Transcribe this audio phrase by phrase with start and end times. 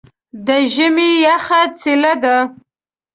[0.45, 2.37] د ژمي یخه څیله ده.